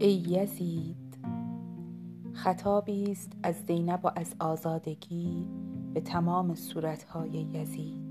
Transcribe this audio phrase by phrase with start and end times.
[0.00, 1.18] ای یزید
[2.32, 5.48] خطابی است از زینب و از آزادگی
[5.94, 8.07] به تمام صورتهای یزید.